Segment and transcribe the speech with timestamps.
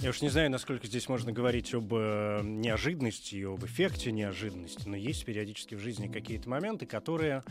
[0.00, 4.88] Я уж не знаю, насколько здесь можно говорить об э, неожиданности и об эффекте неожиданности,
[4.88, 7.42] но есть периодически в жизни какие-то моменты, которые,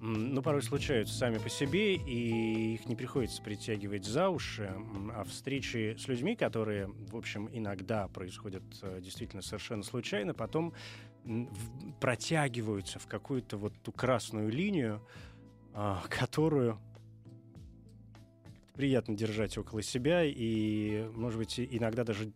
[0.00, 4.72] ну, порой случаются сами по себе, и их не приходится притягивать за уши,
[5.14, 10.74] а встречи с людьми, которые, в общем, иногда происходят э, действительно совершенно случайно, потом
[12.00, 15.02] протягиваются в какую-то вот ту красную линию,
[15.74, 16.78] а, которую
[18.76, 22.32] приятно держать около себя и, может быть, иногда даже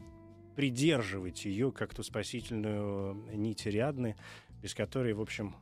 [0.57, 4.17] придерживать ее как ту спасительную нить Ариадны,
[4.63, 5.55] без которой, в общем,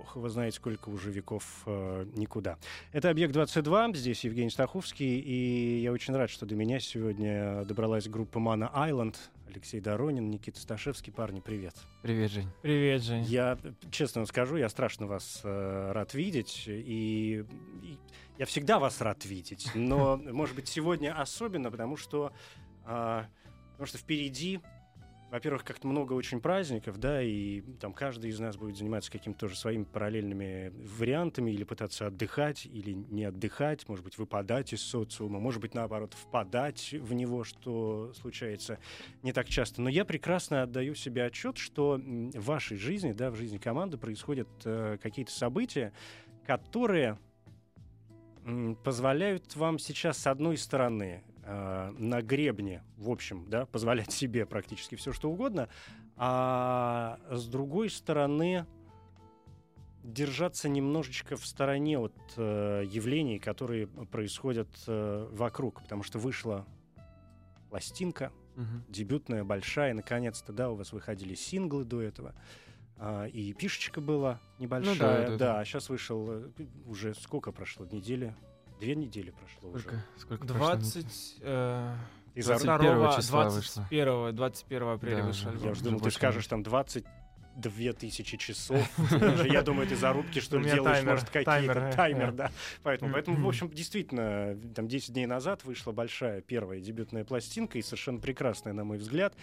[0.00, 2.58] ох, вы знаете, сколько уже веков э, никуда.
[2.92, 8.38] Это «Объект-22», здесь Евгений Стаховский, и я очень рад, что до меня сегодня добралась группа
[8.38, 11.12] «Мана Айленд», Алексей Доронин, Никита Сташевский.
[11.12, 11.74] Парни, привет.
[12.02, 12.48] Привет, Жень.
[12.62, 13.24] Привет, Жень.
[13.24, 17.44] Я, э, честно вам скажу, я страшно вас э, рад видеть, и,
[17.82, 17.98] и
[18.38, 22.32] я всегда вас рад видеть, но, может быть, сегодня особенно, потому что,
[22.84, 23.26] а,
[23.72, 24.60] потому что впереди,
[25.30, 29.56] во-первых, как-то много очень праздников, да, и там каждый из нас будет заниматься какими-то тоже
[29.56, 35.60] своими параллельными вариантами, или пытаться отдыхать, или не отдыхать, может быть, выпадать из социума, может
[35.60, 38.78] быть, наоборот, впадать в него, что случается
[39.22, 39.82] не так часто.
[39.82, 44.48] Но я прекрасно отдаю себе отчет, что в вашей жизни, да, в жизни команды происходят
[44.64, 45.92] э, какие-то события,
[46.46, 47.18] которые
[48.84, 54.96] позволяют вам сейчас, с одной стороны, э, на гребне, в общем, да, позволять себе практически
[54.96, 55.68] все, что угодно,
[56.16, 58.66] а с другой стороны,
[60.02, 66.64] держаться немножечко в стороне от э, явлений, которые происходят э, вокруг, потому что вышла
[67.70, 68.84] пластинка, Мгм.
[68.88, 72.34] дебютная, большая, наконец-то, да, у вас выходили синглы до этого,
[72.96, 76.50] а, и пишечка была небольшая, Ну да, да, а сейчас вышел, э,
[76.86, 78.34] уже сколько прошло, недели?
[78.80, 79.82] Две недели прошло уже.
[79.82, 80.66] Сколько, сколько прошло?
[80.76, 81.36] 20...
[81.40, 81.94] э,
[82.34, 85.64] И за- 21 числа 21, 21 апреля Да, вышел альбом.
[85.64, 88.86] Я уже думал, ты скажешь там 22 тысячи часов.
[89.50, 91.50] Я думаю, ты зарубки, что ли, делаешь, таймер, может, какие-то.
[91.50, 92.50] таймер, Таймер, э, да.
[92.82, 97.82] Поэтому, поэтому, в общем, действительно, там 10 дней назад вышла большая первая дебютная пластинка и
[97.82, 99.34] совершенно прекрасная, на мой взгляд.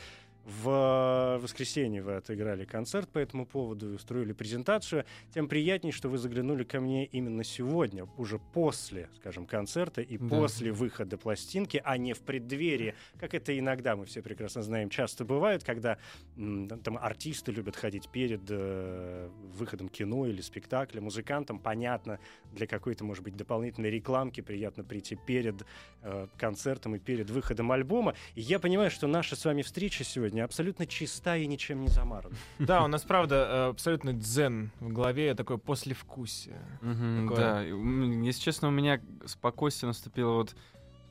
[0.45, 5.05] В воскресенье вы отыграли концерт по этому поводу и устроили презентацию.
[5.33, 10.27] Тем приятнее, что вы заглянули ко мне именно сегодня, уже после, скажем, концерта и Да.
[10.27, 15.23] после выхода пластинки, а не в преддверии, как это иногда, мы все прекрасно знаем, часто
[15.23, 15.97] бывает, когда
[16.35, 22.19] там артисты любят ходить перед э, выходом кино или спектакля, музыкантам, понятно,
[22.51, 25.63] для какой-то, может быть, дополнительной рекламки приятно прийти перед
[26.01, 28.13] э, концертом и перед выходом альбома.
[28.35, 32.35] И я понимаю, что наша с вами встреча сегодня абсолютно чиста и ничем не замарана.
[32.59, 36.59] Да, у нас, правда, э, абсолютно дзен в голове, такое послевкусие.
[36.81, 40.55] Да, если честно, у меня спокойствие наступило вот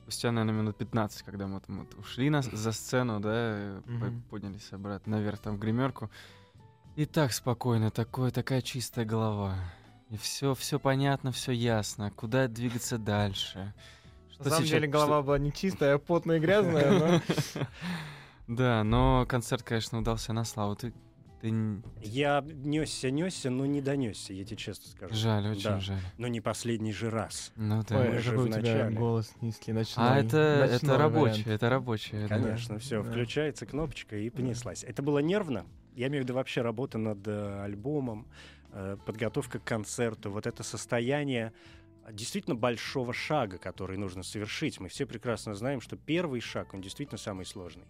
[0.03, 3.81] спустя, наверное, минут 15, когда мы там вот ушли на, за сцену, да, э,
[4.29, 6.09] поднялись обратно наверх там в гримерку.
[6.95, 9.55] И так спокойно, такое, такая чистая голова.
[10.11, 12.11] И все, все понятно, все ясно.
[12.11, 13.73] Куда двигаться дальше?
[14.31, 17.21] Что На самом сейчас- деле голова была не чистая, а потная и грязная, но...
[18.47, 20.75] Да, но концерт, конечно, удался на славу.
[20.75, 20.93] Ты,
[21.41, 21.53] ты
[22.01, 25.13] Я несся, несся, но не донесся, я тебе честно скажу.
[25.13, 25.79] жаль, очень Да.
[25.79, 25.99] жаль.
[26.17, 27.51] Но не последний же раз.
[27.55, 27.99] Ну да.
[27.99, 28.95] Ой, Ой, же у тебя начале.
[28.97, 30.05] голос низкий, ночной.
[30.07, 31.47] А это, это ночной рабочее, вариант.
[31.63, 32.21] это рабочее.
[32.27, 32.27] да.
[32.39, 33.09] Конечно, все, да.
[33.09, 34.83] включается кнопочка и понеслась.
[34.83, 35.65] Это было нервно.
[35.95, 38.27] Я имею в виду вообще работа над э, альбомом,
[38.71, 41.53] э, подготовка к концерту, вот это состояние
[42.05, 44.79] э, действительно большого шага, который нужно совершить.
[44.79, 47.85] Мы все прекрасно знаем, что первый шаг, он действительно самый сложный.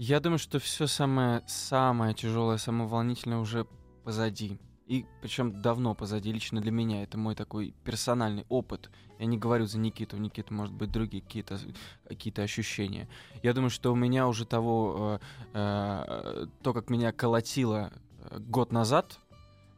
[0.00, 3.66] Я думаю, что все самое, самое тяжелое, самое волнительное уже
[4.04, 4.56] позади.
[4.86, 7.02] И причем давно позади, лично для меня.
[7.02, 8.90] Это мой такой персональный опыт.
[9.18, 11.58] Я не говорю за Никиту, у Никиты, может быть, другие какие-то
[12.06, 13.08] какие ощущения.
[13.42, 15.18] Я думаю, что у меня уже того,
[15.52, 17.92] э, э, то, как меня колотило
[18.30, 19.18] э, год назад,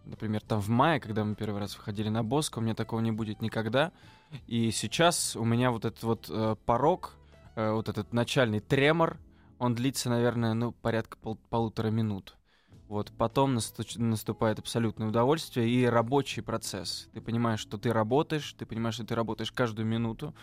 [0.04, 3.10] например, там в мае, когда мы первый раз выходили на Боско, у меня такого не
[3.10, 3.90] будет никогда.
[4.46, 7.14] И сейчас у меня вот этот вот э, порог,
[7.56, 9.18] э, вот этот начальный тремор,
[9.60, 12.36] он длится, наверное, ну, порядка пол- полутора минут.
[12.88, 13.58] Вот, потом
[13.96, 17.08] наступает абсолютное удовольствие и рабочий процесс.
[17.12, 20.34] Ты понимаешь, что ты работаешь, ты понимаешь, что ты работаешь каждую минуту.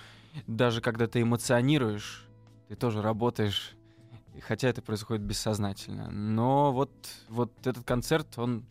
[0.46, 2.26] Даже когда ты эмоционируешь,
[2.70, 3.74] ты тоже работаешь,
[4.40, 6.10] хотя это происходит бессознательно.
[6.10, 6.92] Но вот,
[7.28, 8.66] вот этот концерт, он,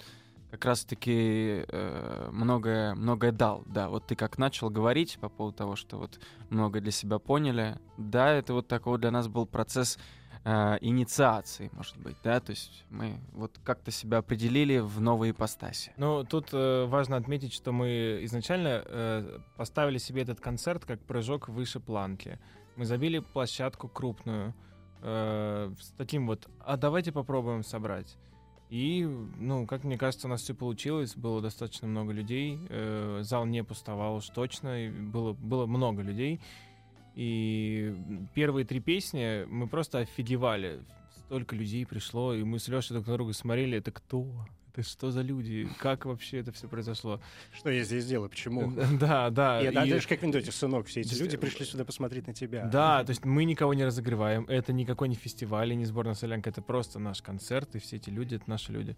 [0.50, 3.62] как раз-таки э, многое, многое дал.
[3.66, 7.78] Да, вот ты как начал говорить по поводу того, что вот много для себя поняли.
[7.98, 9.98] Да, это вот такой для нас был процесс
[10.46, 15.92] э, инициации, может быть, да, то есть мы вот как-то себя определили в новой ипостаси.
[15.96, 21.48] Ну, тут э, важно отметить, что мы изначально э, поставили себе этот концерт как прыжок
[21.48, 22.38] выше планки.
[22.76, 24.54] Мы забили площадку крупную
[25.02, 28.16] э, с таким вот, а давайте попробуем собрать.
[28.68, 29.04] И,
[29.38, 31.14] ну, как мне кажется, у нас все получилось.
[31.14, 32.58] Было достаточно много людей.
[32.68, 34.90] Э, зал не пустовал уж точно.
[34.90, 36.40] Было, было много людей.
[37.16, 37.94] И
[38.34, 40.80] первые три песни мы просто офигевали.
[41.26, 44.26] Столько людей пришло, и мы с Лешей друг на друга смотрели, это кто?
[44.72, 45.66] Это что за люди?
[45.78, 47.18] Как вообще это все произошло?
[47.54, 48.28] Что я здесь делаю?
[48.28, 48.70] Почему?
[49.00, 49.62] Да, да.
[49.62, 52.66] И- да, даже как в анекдоте, сынок, все эти люди пришли сюда посмотреть на тебя.
[52.66, 54.44] Да, то есть мы никого не разогреваем.
[54.44, 56.50] Это никакой не фестиваль, не сборная солянка.
[56.50, 58.94] Это просто наш концерт, и все эти люди— это наши люди.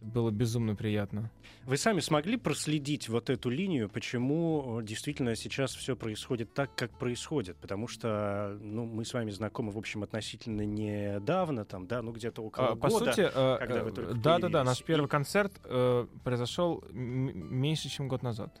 [0.00, 1.28] Было безумно приятно.
[1.64, 6.96] Вы сами смогли проследить вот эту линию, почему э, действительно сейчас все происходит так, как
[6.96, 7.56] происходит?
[7.56, 12.42] Потому что ну, мы с вами знакомы, в общем, относительно недавно, там, да, ну где-то
[12.42, 13.06] около А, По года.
[13.12, 16.84] сути, э, когда вы э, только да, да, да, наш первый И- концерт э, произошел
[16.92, 18.56] меньше, чем год назад.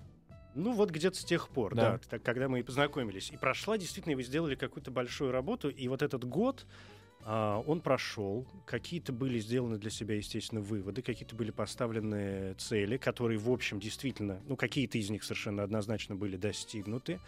[0.56, 1.98] Ну вот где-то с тех пор, да, Да.
[2.10, 3.30] так, когда мы и познакомились.
[3.30, 6.66] И прошла, действительно, вы сделали какую-то большую работу, и вот этот год,
[7.28, 13.50] он прошел, какие-то были сделаны для себя, естественно, выводы, какие-то были поставлены цели, которые, в
[13.50, 17.20] общем, действительно, ну, какие-то из них совершенно однозначно были достигнуты.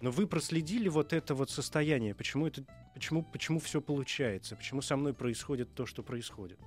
[0.00, 2.62] Но вы проследили вот это вот состояние, почему это,
[2.94, 6.60] почему, почему все получается, почему со мной происходит то, что происходит.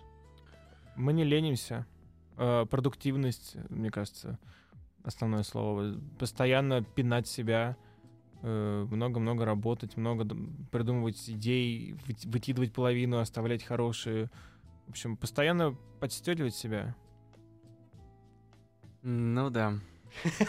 [0.98, 1.88] Мы не ленимся.
[2.38, 4.38] Э, продуктивность, мне кажется,
[5.04, 5.96] основное слово.
[6.20, 7.78] Постоянно пинать себя,
[8.42, 10.28] много-много работать, много
[10.72, 14.30] придумывать идей, вы- выкидывать половину, оставлять хорошие.
[14.88, 16.96] В общем, постоянно подстегивать себя.
[19.04, 19.74] Ну да.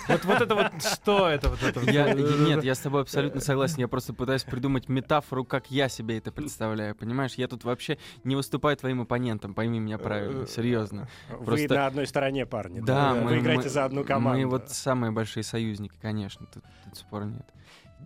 [0.09, 1.81] Вот, вот это вот что это вот это?
[1.89, 3.79] Я, нет, я с тобой абсолютно согласен.
[3.79, 6.97] Я просто пытаюсь придумать метафору, как я себе это представляю.
[6.97, 11.09] Понимаешь, я тут вообще не выступаю твоим оппонентом, пойми меня правильно, серьезно.
[11.31, 12.81] Вы Просто- на одной стороне, парни.
[12.81, 14.41] Да, вы мы, играете мы- за одну команду.
[14.41, 17.47] Мы вот самые большие союзники, конечно, тут, тут спора нет.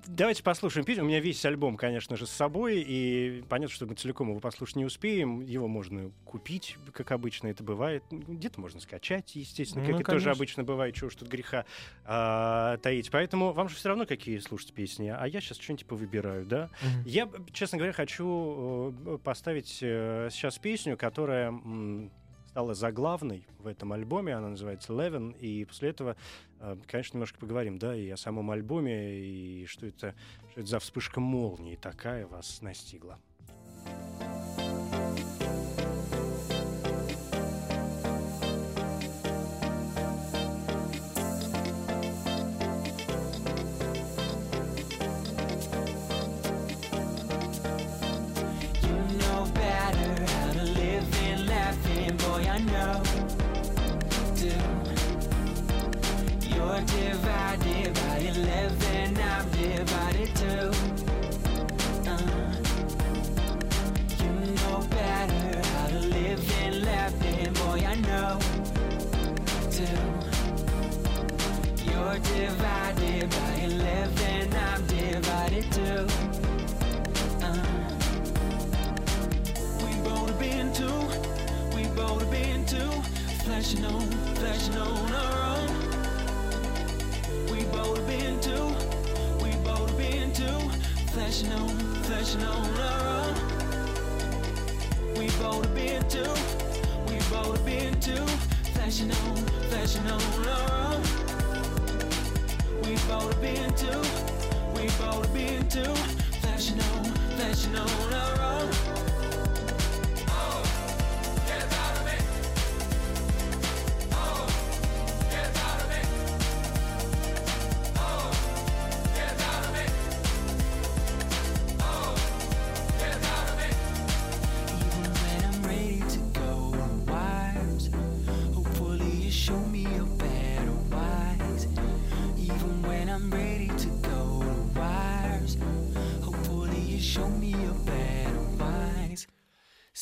[0.06, 1.04] Давайте послушаем песню.
[1.04, 4.76] У меня весь альбом, конечно же, с собой, и понятно, что мы целиком его послушать
[4.76, 5.40] не успеем.
[5.40, 8.02] Его можно купить, как обычно это бывает.
[8.10, 11.64] Ну, Где-то можно скачать, естественно, как Ну, и тоже обычно бывает, чего уж тут греха
[12.04, 13.10] а, таить.
[13.10, 16.70] Поэтому вам же все равно какие слушать песни, а я сейчас что-нибудь повыбираю, да?
[16.82, 17.02] Мгм.
[17.06, 21.52] Я, честно говоря, хочу э, поставить э, сейчас песню, которая
[22.56, 24.34] стала заглавной в этом альбоме.
[24.34, 25.38] Она называется Eleven.
[25.38, 26.16] И после этого,
[26.86, 30.14] конечно, немножко поговорим, да, и о самом альбоме, и что это,
[30.50, 33.18] что это за вспышка молнии такая вас настигла.
[33.86, 34.35] You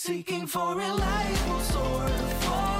[0.06, 2.73] Seeking for a life will soar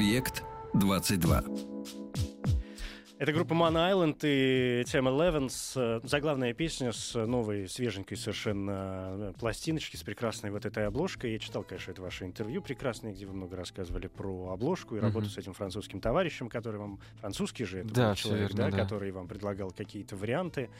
[0.00, 1.44] Объект 22.
[3.18, 5.72] Это группа Man Island и тема Levens.
[5.76, 11.32] э, Заглавная песня с новой, свеженькой совершенно э, пластиночки, с прекрасной вот этой обложкой.
[11.32, 15.08] Я читал, конечно, это ваше интервью прекрасное, где вы много рассказывали про обложку и Мгм.
[15.08, 16.98] работу с этим французским товарищем, который вам...
[17.20, 18.82] Французский же это Да, человек, верно, да, да.
[18.84, 20.70] который вам предлагал какие-то варианты.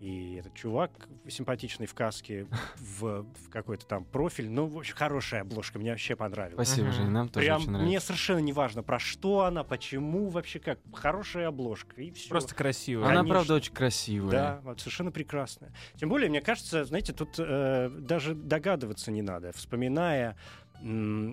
[0.00, 0.90] И этот чувак
[1.28, 2.46] симпатичный в каске,
[2.78, 4.48] в, в какой-то там профиль.
[4.48, 6.68] Ну, в общем, хорошая обложка, мне вообще понравилась.
[6.68, 6.90] Спасибо.
[6.90, 8.06] Жень, нам тоже Прям очень мне нравится.
[8.06, 10.78] совершенно не важно, про что она, почему, вообще как.
[10.94, 12.30] Хорошая обложка, и все.
[12.30, 13.04] Просто красиво.
[13.04, 13.34] Она, конечно.
[13.34, 14.30] правда, очень красивая.
[14.30, 15.70] Да, вот совершенно прекрасная.
[15.96, 19.52] Тем более, мне кажется, знаете, тут э, даже догадываться не надо.
[19.52, 20.34] Вспоминая,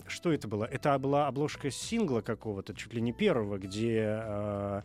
[0.07, 0.65] что это было?
[0.65, 4.81] Это была обложка сингла какого-то, чуть ли не первого, где э,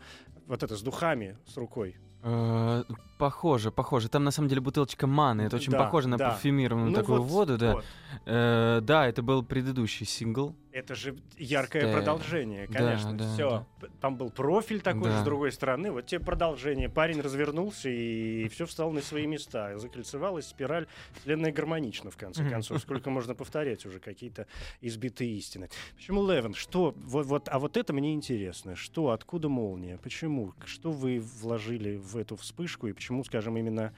[0.46, 1.96] вот это с духами, с рукой.
[2.22, 2.84] Э,
[3.18, 4.08] Похоже, похоже.
[4.08, 5.42] Там на самом деле бутылочка маны.
[5.42, 6.30] Это очень Да, похоже на да.
[6.30, 7.74] парфюмированную Ну такую вот, воду, да.
[7.74, 7.84] вот.
[8.26, 10.56] Э, да, это был предыдущий сингл.
[10.72, 11.92] Это же яркое Да.
[11.98, 13.12] продолжение, Да, конечно.
[13.16, 13.66] да, все.
[14.00, 15.20] Там был профиль такой же Да.
[15.20, 15.92] с другой стороны.
[15.92, 16.88] Вот тебе продолжение.
[16.88, 19.78] Парень развернулся и все встал на свои места.
[19.78, 20.86] Закольцевалась спираль
[21.20, 22.80] вселенная гармонично, в конце концов.
[22.80, 24.46] Сколько можно повторять уже какие-то
[24.80, 25.68] избитые истины.
[25.94, 26.54] Почему Левен?
[26.54, 26.94] Что?
[26.96, 28.74] Вот, вот, а вот это мне интересно.
[28.74, 29.10] Что?
[29.10, 29.98] Откуда молния?
[29.98, 30.54] Почему?
[30.64, 32.86] Что вы вложили в эту вспышку?
[32.86, 33.92] И почему, скажем, именно...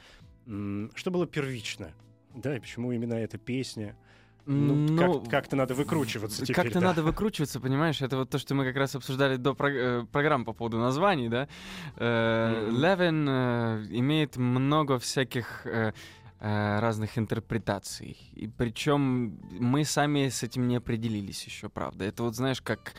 [0.96, 1.92] Что было первично?
[2.34, 3.96] Да, и почему именно эта песня?
[4.46, 6.86] Ну, как- как-то надо выкручиваться теперь, Как-то да.
[6.88, 8.02] надо выкручиваться, понимаешь?
[8.02, 11.28] Это вот то, что мы как раз обсуждали до про- э, программы по поводу названий,
[11.28, 11.48] да?
[11.96, 12.80] Э, Мгм.
[12.80, 15.92] Левин э, имеет много всяких э,
[16.40, 18.18] разных интерпретаций.
[18.34, 22.04] И причем мы сами с этим не определились еще, правда.
[22.04, 22.94] Это вот, знаешь, как,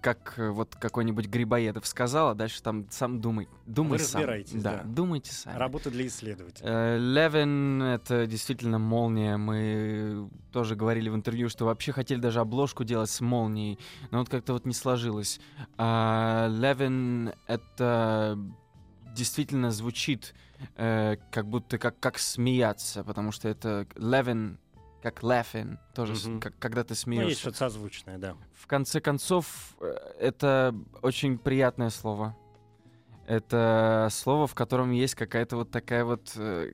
[0.00, 3.48] как э, вот какой-нибудь Грибоедов сказал, а дальше там сам думай.
[3.66, 4.20] Думай сам.
[4.20, 4.82] разбираетесь, да.
[4.84, 5.56] думайте сами.
[5.56, 6.66] Работа для исследователя.
[6.66, 9.36] Э, Левин— это действительно молния.
[9.36, 13.78] Мы тоже говорили в интервью, что вообще хотели даже обложку делать с молнией,
[14.10, 15.40] но вот как-то вот не сложилось.
[15.76, 18.38] А Левин— это
[19.18, 20.34] действительно звучит
[20.76, 24.58] э, как будто как, как смеяться, потому что это Левин
[25.02, 26.40] как laughing, тоже Мгм.
[26.40, 27.40] как, когда ты Ну, есть смеешься.
[27.40, 28.36] что-то созвучное, да.
[28.54, 32.36] В конце концов, э, это очень приятное слово.
[33.26, 36.72] Это слово, в котором есть какая-то вот такая вот э,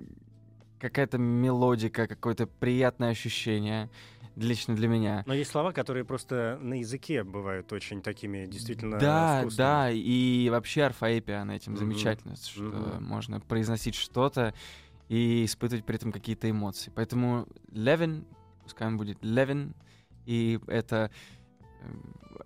[0.78, 3.90] какая-то мелодика, какое-то приятное ощущение
[4.36, 5.22] лично для меня.
[5.26, 9.56] Но есть слова, которые просто на языке бывают очень такими действительно Да, вкусными.
[9.56, 13.04] да, и вообще орфоэпия, она этим замечательна, что Мгм.
[13.04, 14.54] можно произносить что-то
[15.08, 16.90] и испытывать при этом какие-то эмоции.
[16.94, 18.26] Поэтому Левин,
[18.62, 19.74] пускай он будет Левин,
[20.26, 21.10] и это,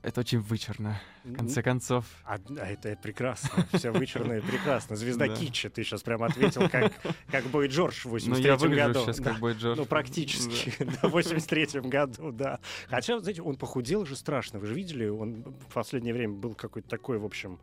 [0.03, 2.05] это очень вычурно, в конце концов.
[2.25, 3.67] А, а это прекрасно.
[3.73, 4.97] Все вычурно и прекрасно.
[4.97, 5.35] Звезда Да.
[5.37, 6.93] китча, ты сейчас прям ответил, как,
[7.31, 9.01] как Бой Джордж в Ну, 83 я году.
[9.05, 9.31] сейчас Да.
[9.33, 9.79] как бы Джордж.
[9.79, 10.73] Ну, практически.
[11.03, 12.61] Да, В 83 году, да.
[12.89, 14.59] Хотя, знаете, он похудел же страшно.
[14.59, 17.59] Вы же видели, он в последнее время был какой-то такой, в общем,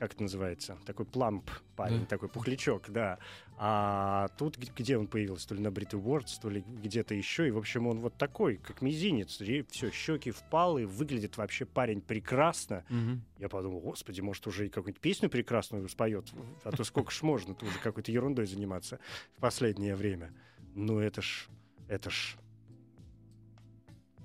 [0.00, 0.78] как это называется?
[0.86, 2.06] Такой пламп парень, Да.
[2.06, 3.18] такой пухлячок, да.
[3.58, 5.46] А тут где он появился?
[5.46, 7.46] То ли на Brit Awards, то ли где-то еще.
[7.46, 9.38] И, в общем, он вот такой, как мизинец.
[9.68, 12.82] Все, щеки впалы, выглядит вообще парень прекрасно.
[12.88, 13.22] Мгм.
[13.38, 16.32] Я подумал, господи, может, уже и какую-нибудь песню прекрасную споет,
[16.64, 18.98] а то сколько ж можно, тут уже какой-то ерундой заниматься
[19.36, 20.32] в последнее время.
[20.74, 21.46] Ну, это ж,
[21.88, 22.36] это ж...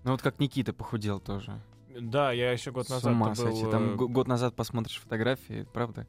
[0.05, 1.59] Ну вот как Никита похудел тоже.
[1.99, 3.35] Да, я еще год С назад ума был...
[3.35, 3.63] сойти.
[3.65, 6.07] э, Там го- год назад посмотришь фотографии, правда?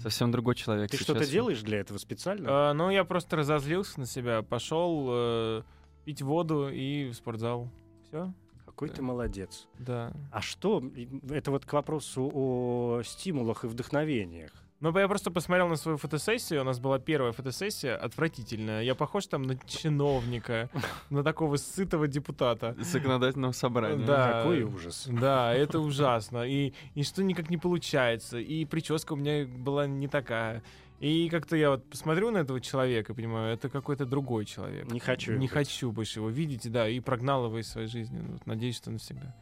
[0.00, 0.90] Совсем другой человек.
[0.90, 1.04] Ты сейчас.
[1.04, 2.48] что-то делаешь для этого специально?
[2.48, 5.62] э, ну, я просто разозлился на себя, пошел э,
[6.04, 7.68] пить воду и в спортзал.
[8.08, 8.32] Все?
[8.64, 9.66] Какой ты молодец.
[9.78, 10.12] Да.
[10.32, 10.82] А что,
[11.30, 14.52] это вот к вопросу о стимулах и вдохновениях.
[14.80, 16.60] Ну, я просто посмотрел на свою фотосессию.
[16.60, 18.82] У нас была первая фотосессия, отвратительная.
[18.82, 20.68] Я похож там на чиновника,
[21.10, 22.76] на такого сытого депутата.
[22.78, 24.04] Законодательного собрания.
[24.04, 24.32] Да.
[24.32, 25.08] Какой ужас.
[25.10, 26.46] Да, это ужасно.
[26.46, 28.38] И, и что никак не получается.
[28.38, 30.62] И прическа у меня была не такая.
[31.00, 34.90] И как-то я вот посмотрю на этого человека, понимаю, это какой-то другой человек.
[34.90, 35.50] Не хочу Не быть.
[35.50, 38.22] хочу больше его видеть, да, и прогнал его из своей жизни.
[38.26, 39.34] Вот, надеюсь, что навсегда.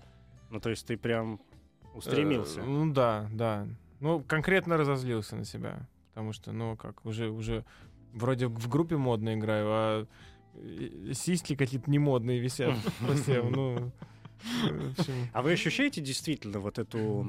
[0.51, 1.41] Ну, то есть ты прям
[1.95, 2.61] устремился.
[2.61, 3.69] Э, ну да, да.
[4.05, 5.89] Ну, конкретно разозлился на себя.
[6.13, 7.65] Потому что, ну, как, уже, уже
[8.13, 10.07] вроде в группе модно играю, а
[10.57, 13.91] э, сиськи какие-то не модные висят по всем, ну...
[15.33, 17.27] А вы ощущаете действительно вот эту,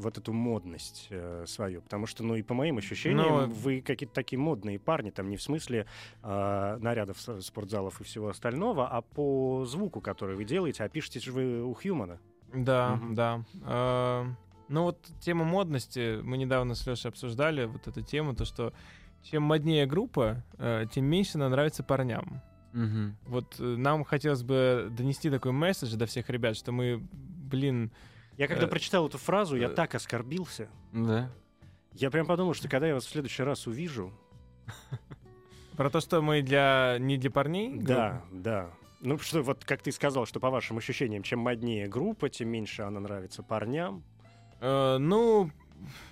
[0.00, 1.82] вот эту модность э, свою?
[1.82, 5.36] Потому что, ну и по моим ощущениям, Ну, вы какие-то такие модные парни, там не
[5.36, 5.84] в смысле
[6.22, 11.30] э, нарядов спортзалов и всего остального, а по звуку, который вы делаете, а пишете же
[11.30, 12.20] вы у Хьюмана.
[12.54, 13.14] Да, Мгм.
[13.14, 13.44] да.
[13.64, 14.26] А,
[14.68, 18.72] Ну вот тема модности, мы недавно с Лешей обсуждали вот эту тему, то что
[19.22, 22.42] чем моднее группа, э, тем меньше она нравится парням.
[22.72, 23.16] Мгм.
[23.26, 27.90] Вот э, нам хотелось бы донести такой месседж до всех ребят, что мы, блин,
[28.36, 30.68] Я когда Э, прочитал эту фразу, я э, так оскорбился.
[30.92, 31.30] Да.
[31.92, 34.12] Я прям подумал, что когда я вас в следующий раз увижу,
[35.76, 37.78] про то, что мы для не для парней.
[37.78, 38.70] да, да.
[39.00, 42.82] Ну, что вот как ты сказал, что по вашим ощущениям, чем моднее группа, тем меньше
[42.82, 44.02] она нравится парням.
[44.60, 45.50] Э, ну,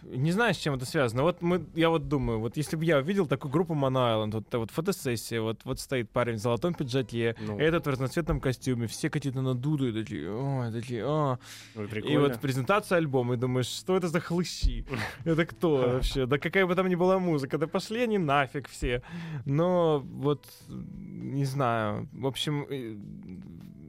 [0.02, 1.22] не знаю, с чем это связано.
[1.22, 4.54] Вот мы, я вот думаю, вот если бы я увидел такую группу Mono Island, вот,
[4.54, 9.10] вот фотосессия, вот, вот стоит парень в золотом пиджаке, Ну, этот в разноцветном костюме, все
[9.10, 11.38] какие-то надутые, такие, ой, такие, а.
[11.74, 14.84] ну, И вот презентация альбома, и думаешь, что это за хлыщи?
[15.24, 16.26] Это кто вообще?
[16.26, 19.02] Да какая бы там ни была музыка, да пошли они нафиг все.
[19.44, 22.66] Но вот, не знаю, в общем,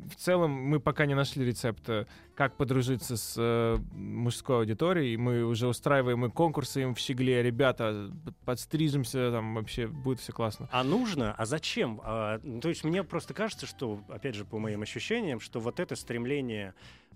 [0.10, 5.18] в целом мы пока не нашли рецепта, как подружиться с э, мужской аудиторией.
[5.18, 7.42] Мы уже устраиваем и конкурсы им в щегле.
[7.42, 8.12] Ребята,
[8.46, 10.70] подстрижемся, там вообще будет все классно.
[10.72, 11.34] А нужно?
[11.34, 12.02] А зачем?
[12.04, 15.96] А, то есть мне просто кажется, что, опять же, по моим ощущениям, что вот это
[15.96, 16.74] стремление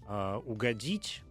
[0.07, 1.23] а, угодить,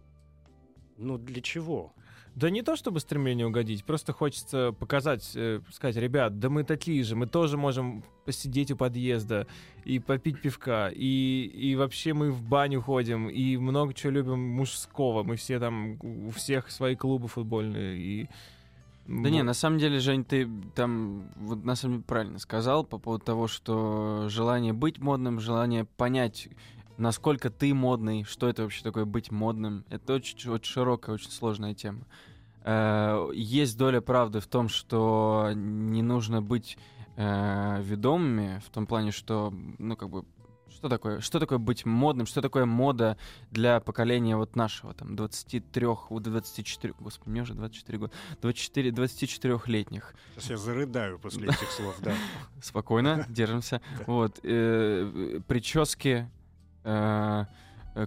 [0.97, 1.93] ну для чего?
[2.39, 7.03] Да не то чтобы стремление угодить, просто хочется показать, э, сказать, ребят, да мы такие
[7.03, 9.45] же, мы тоже можем посидеть у подъезда
[9.83, 15.23] и попить пивка, и, и вообще мы в баню ходим, и много чего любим мужского,
[15.23, 18.29] мы все там, у всех свои клубы футбольные, и...
[19.05, 22.99] Да не, на самом деле, Жень, ты там вот на самом деле правильно сказал по
[22.99, 26.47] поводу того, что желание быть модным, желание понять,
[26.99, 31.73] насколько ты модный, что это вообще такое быть модным, это очень, очень широкая, очень сложная
[31.73, 32.05] тема.
[32.63, 36.77] Э, Есть доля правды в том, что не нужно быть
[37.15, 40.25] э, ведомыми, в том плане, что, ну, как бы,
[40.69, 43.17] что такое, что такое быть модным, что такое мода
[43.51, 50.13] для поколения вот нашего, там, 23, вот 24, господи, мне уже 24 года, 24, 24-летних.
[50.35, 52.13] Сейчас я зарыдаю после этих слов, да.
[52.61, 53.81] Спокойно, держимся.
[54.05, 56.29] Вот, э, прически,
[56.83, 57.45] э,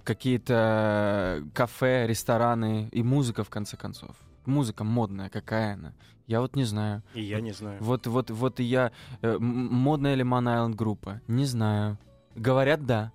[0.03, 4.15] какие-то кафе, рестораны и музыка, в конце концов.
[4.45, 5.93] Музыка модная, какая она?
[6.27, 7.03] Я вот не знаю.
[7.13, 7.77] И я не знаю.
[7.81, 8.91] Вот, вот, вот и я...
[9.21, 11.21] э, модная ли Ман Айленд группа?
[11.27, 11.97] Не знаю.
[12.35, 13.11] Говорят, да.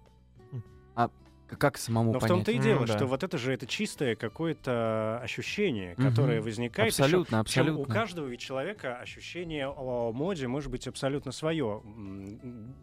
[1.57, 2.37] Как самому Но в понять?
[2.45, 2.97] том-то и дело, да.
[2.97, 6.93] что вот это же это чистое какое-то ощущение, которое возникает.
[6.93, 7.95] причём- Абсолютно, У абсолютно.
[7.95, 11.83] каждого ведь человека ощущение о моде может быть абсолютно свое.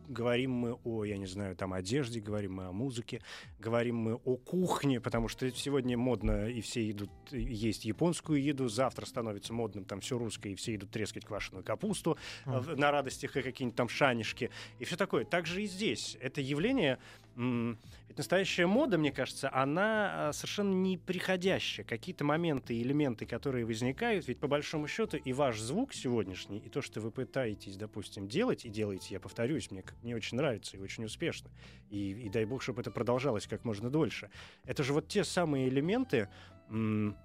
[0.08, 3.22] Говорим мы о, я не знаю, там одежде, говорим мы о музыке,
[3.60, 9.06] говорим мы о кухне, потому что сегодня модно и все идут есть японскую еду, завтра
[9.06, 13.42] становится модным там все русское и все идут трескать квашеную капусту в- на радостях и
[13.42, 14.50] какие-нибудь там шанишки
[14.80, 15.26] и все такое.
[15.26, 16.18] Так же и здесь.
[16.22, 16.98] Это явление
[17.36, 21.86] ведь настоящая мода, мне кажется, она а, совершенно неприходящая.
[21.86, 26.82] Какие-то моменты элементы, которые возникают, ведь по большому счету и ваш звук сегодняшний, и то,
[26.82, 31.04] что вы пытаетесь, допустим, делать, и делаете, я повторюсь, мне, мне очень нравится и очень
[31.06, 31.50] успешно.
[31.90, 34.30] И, и дай бог, чтобы это продолжалось как можно дольше.
[34.64, 36.30] Это же вот те самые элементы,
[36.70, 37.18] м,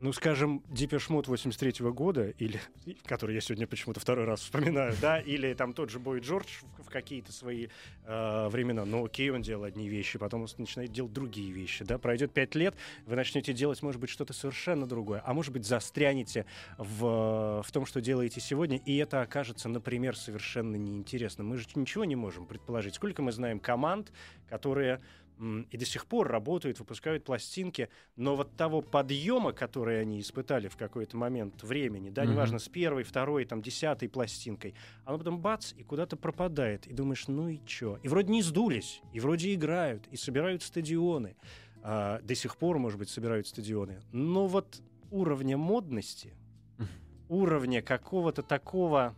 [0.00, 2.60] ну, скажем, Mode 83 года, или,
[3.06, 6.46] который я сегодня почему-то второй раз вспоминаю, да, или там тот же Бой Джордж
[6.78, 7.68] в, в какие-то свои
[8.04, 8.84] э, времена.
[8.84, 11.98] Ну, окей, он делал одни вещи, потом он начинает делать другие вещи, да.
[11.98, 12.74] Пройдет пять лет,
[13.06, 16.44] вы начнете делать, может быть, что-то совершенно другое, а может быть, застрянете
[16.76, 21.48] в, в том, что делаете сегодня, и это окажется, например, совершенно неинтересным.
[21.48, 22.94] Мы же ничего не можем предположить.
[22.94, 24.12] Сколько мы знаем команд,
[24.48, 25.00] которые
[25.38, 30.76] и до сих пор работают, выпускают пластинки, но вот того подъема, который они испытали в
[30.76, 35.82] какой-то момент времени, да, неважно, с первой, второй, там, десятой пластинкой, оно потом бац, и
[35.82, 36.86] куда-то пропадает.
[36.86, 37.98] И думаешь, ну и чё?
[38.02, 41.36] И вроде не сдулись, и вроде играют, и собирают стадионы.
[41.82, 44.00] А, до сих пор, может быть, собирают стадионы.
[44.12, 46.34] Но вот уровня модности,
[47.28, 49.14] уровня какого-то такого...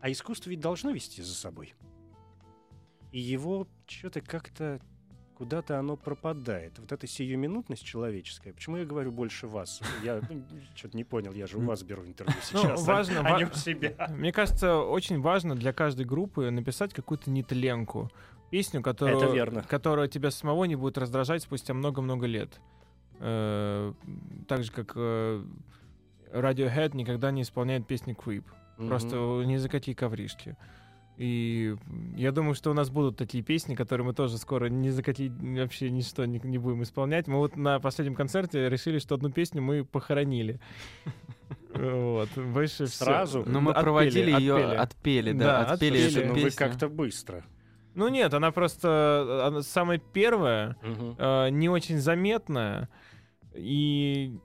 [0.00, 1.74] А искусство ведь должно вести за собой.
[3.14, 4.80] И его что-то как-то
[5.38, 6.78] куда-то оно пропадает.
[6.80, 8.52] Вот эта сиюминутность человеческая.
[8.52, 9.80] Почему я говорю больше вас?
[10.02, 10.20] Я
[10.74, 13.44] что-то не понял, я же у вас беру интервью Ну, сейчас, а- важно, а не
[13.44, 14.08] ва- у себя.
[14.10, 18.10] Мне кажется, очень важно для каждой группы написать какую-то нетленку.
[18.50, 22.60] Песню, которую, которая тебя самого не будет раздражать спустя много-много лет.
[23.20, 23.92] Э,
[24.48, 25.44] Так же, как э,
[26.32, 28.44] Radiohead никогда не исполняет песни Creep.
[28.88, 30.56] Просто не закати ковришки.
[31.16, 31.76] И
[32.16, 35.90] я думаю, что у нас будут такие песни, которые мы тоже скоро не закати вообще
[35.90, 37.28] ничто не, не будем исполнять.
[37.28, 40.58] Мы вот на последнем концерте решили, что одну песню мы похоронили.
[41.74, 42.28] Вот.
[42.36, 42.86] Больше.
[42.86, 43.44] Сразу?
[43.46, 45.32] Но Ну, мы Отпели, проводили ее, отпели.
[45.32, 46.02] Да, да, отпели отпели.
[46.04, 46.58] эту Слушай, ну вы песню.
[46.58, 47.44] как-то быстро.
[47.94, 52.88] Ну нет, она просто она самая первая, э, не очень заметная
[53.54, 54.36] и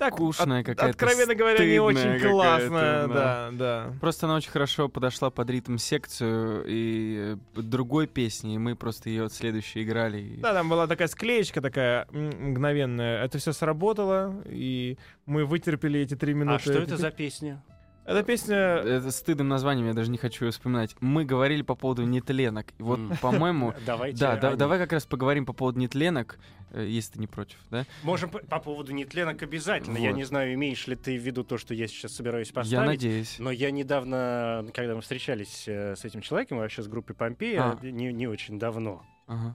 [0.00, 3.14] так Скучная от- какая-то, Откровенно говоря, не очень классная, да.
[3.14, 3.92] да, да.
[4.00, 9.10] Просто она очень хорошо подошла под ритм секцию и э, другой песни, и мы просто
[9.10, 10.18] ее следующей играли.
[10.22, 13.22] и- Да, там была такая склеечка такая мгновенная.
[13.24, 16.56] Это все сработало, и мы вытерпели эти три минуты.
[16.56, 17.62] А что это за песня?
[18.06, 18.56] Эта песня...
[18.56, 20.96] Это стыдным названием, я даже не хочу ее вспоминать.
[21.00, 22.68] Мы говорили по поводу нетленок.
[22.78, 23.12] И вот, М.
[23.20, 24.18] по-моему, Давайте.
[24.18, 26.38] да, да, давай как раз поговорим по поводу нетленок,
[26.72, 27.84] э, если ты не против, да?
[28.02, 29.96] Можем по, по поводу нетленок обязательно.
[29.98, 30.16] Я Вот.
[30.16, 32.72] не знаю, имеешь ли ты в виду то, что я сейчас собираюсь поставить.
[32.72, 33.36] Я надеюсь.
[33.38, 37.78] Но я недавно, когда мы встречались э, с этим человеком, вообще с группой Помпея, А.
[37.82, 39.04] не, не очень давно.
[39.26, 39.54] Ага.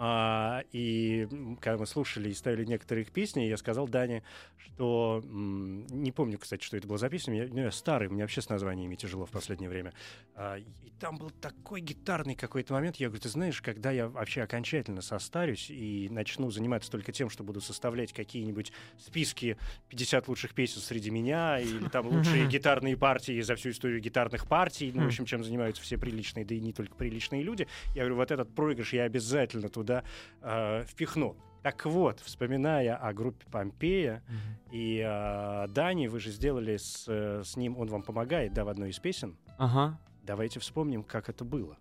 [0.00, 1.28] А, и
[1.60, 4.22] когда мы слушали и ставили некоторые их песни, я сказал Дане,
[4.56, 7.34] что не помню, кстати, что это было за песня.
[7.34, 9.92] Я, ну, я старый, мне вообще с названиями тяжело в последнее время.
[10.36, 12.96] А, и там был такой гитарный какой-то момент.
[12.96, 17.42] Я говорю, ты знаешь, когда я вообще окончательно состарюсь и начну заниматься только тем, что
[17.42, 19.56] буду составлять какие-нибудь списки
[19.88, 24.92] 50 лучших песен среди меня или там лучшие гитарные партии за всю историю гитарных партий,
[24.94, 27.66] ну, в общем, чем занимаются все приличные, да и не только приличные люди.
[27.94, 31.36] Я говорю, вот этот проигрыш я обязательно туда э, впихну.
[31.62, 34.22] Так вот, вспоминая о группе Помпея
[34.70, 38.90] и э, Дани, вы же сделали с, с ним, он вам помогает, да, в одной
[38.90, 39.36] из песен.
[39.58, 39.98] Ага.
[40.22, 41.76] Давайте вспомним, как это было.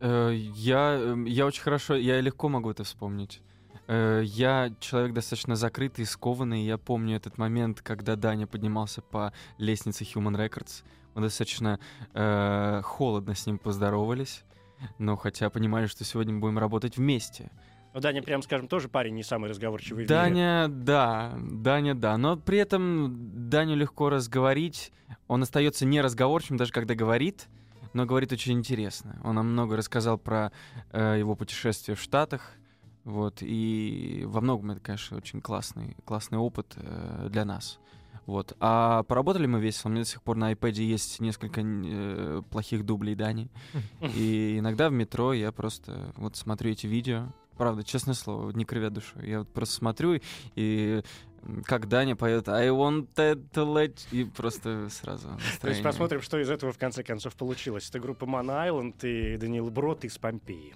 [0.00, 3.40] Э, Я, эм, я очень хорошо, я легко могу это вспомнить.
[3.86, 6.64] Э, Я человек достаточно закрытый, скованный.
[6.64, 10.82] Я помню этот момент, когда Даня поднимался по лестнице Human Records.
[11.14, 11.78] Мы достаточно
[12.14, 14.42] э, холодно с ним поздоровались.
[14.98, 17.50] Но хотя понимали, что сегодня мы будем работать вместе.
[17.94, 20.06] Ну, Даня, прям скажем, тоже парень не самый разговорчивый.
[20.06, 22.16] Даня, да, Даня, да.
[22.16, 24.92] Но при этом Даню легко разговорить.
[25.28, 27.48] Он остается неразговорчивым, даже когда говорит,
[27.92, 29.20] но говорит очень интересно.
[29.24, 30.52] Он нам много рассказал про
[30.90, 32.52] э, его путешествие в Штатах.
[33.04, 37.78] Вот, и во многом это, конечно, очень классный, классный опыт э, для нас.
[38.26, 38.56] Вот.
[38.60, 39.90] А поработали мы весело.
[39.90, 43.48] У меня до сих пор на iPad есть несколько э, плохих дублей Дани.
[44.16, 47.32] И иногда в метро я просто вот смотрю эти видео.
[47.56, 49.20] Правда, честное слово, не кривя душу.
[49.20, 50.20] Я вот просто смотрю
[50.54, 51.02] и
[51.64, 53.98] как Даня поет I wanted to let...
[54.12, 55.84] И просто сразу То есть настроение.
[55.84, 57.88] посмотрим, что из этого в конце концов получилось.
[57.88, 60.74] Это группа Mana Island и Даниил Брод из Помпеи.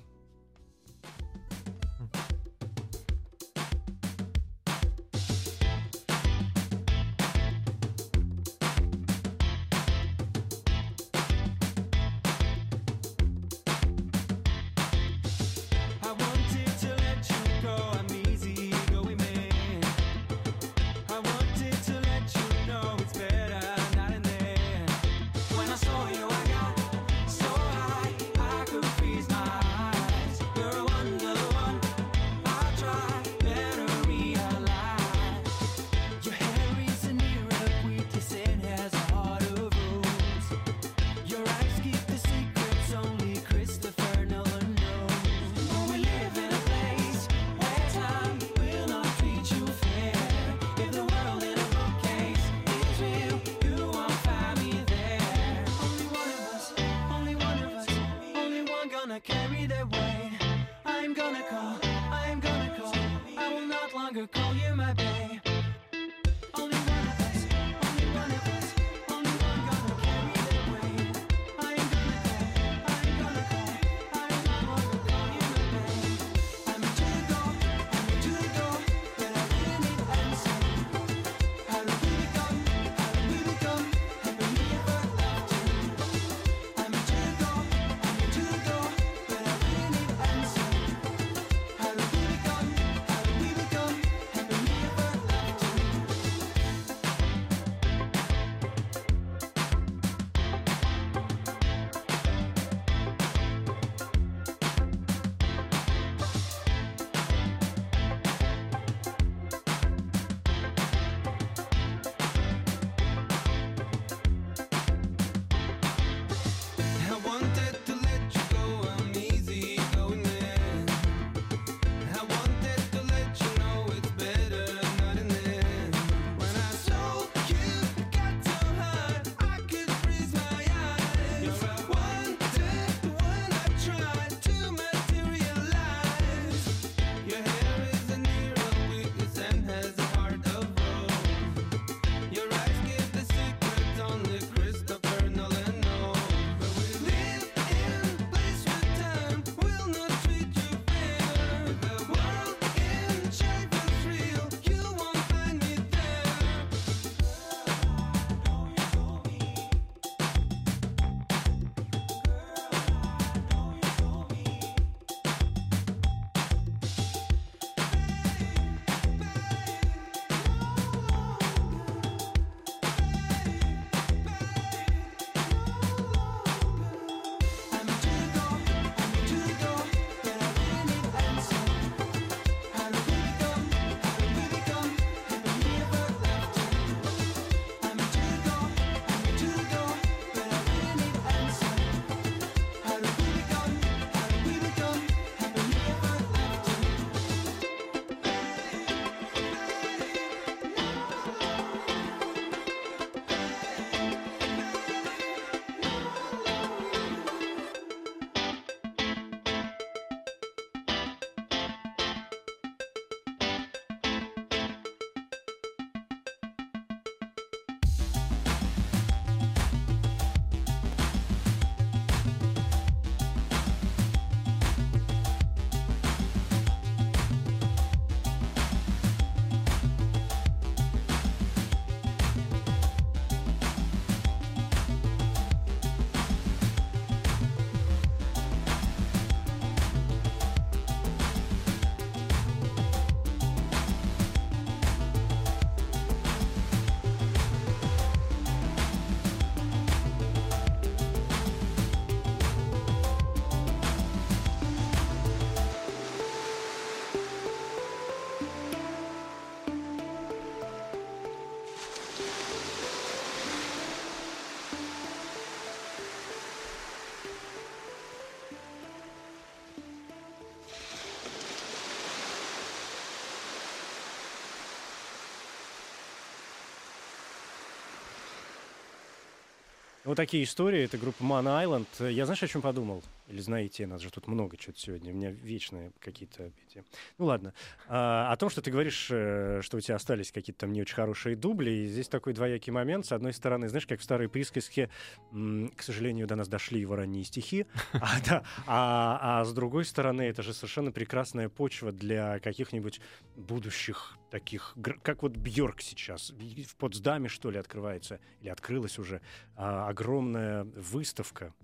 [280.07, 280.85] Вот такие истории.
[280.85, 282.11] Это группа Man Island.
[282.11, 283.03] Я знаешь, о чем подумал?
[283.29, 285.13] Или знаете, нас же тут много чего сегодня.
[285.13, 286.85] У меня вечные какие-то эти...
[287.19, 287.55] Ну ладно.
[287.89, 290.95] А, о том, что ты говоришь, э, что у тебя остались какие-то там не очень
[290.95, 291.71] хорошие дубли.
[291.71, 293.07] И здесь такой двоякий момент.
[293.07, 294.91] С одной стороны, знаешь, как в старой присказке,
[295.33, 297.67] к сожалению, до нас дошли его ранние стихи.
[298.07, 303.01] А, да, а, а с другой стороны, это же совершенно прекрасная почва для каких-нибудь
[303.37, 309.23] будущих таких, как вот Бьорк сейчас в Потсдаме, что ли, открывается, или открылась уже
[309.57, 311.55] а, огромная выставка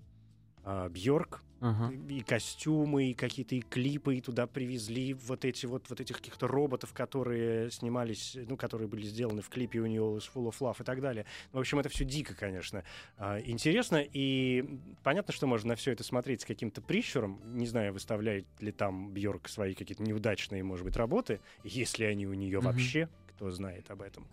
[0.65, 1.93] Бьорк, Ага.
[2.09, 6.45] и костюмы, и какие-то и клипы, и туда привезли вот эти вот, вот этих каких-то
[6.47, 10.81] роботов, которые снимались, ну, которые были сделаны в клипе у нее с Full of Love
[10.81, 11.25] и так далее.
[11.53, 12.83] В общем, это все дико, конечно.
[13.17, 14.65] а, интересно, и
[15.03, 17.39] понятно, что можно на все это смотреть с каким-то прищуром.
[17.57, 22.33] Не знаю, выставляет ли там Бьорк свои какие-то неудачные, может быть, работы, если они у
[22.33, 22.67] нее Мгм.
[22.67, 24.27] вообще, кто знает об этом.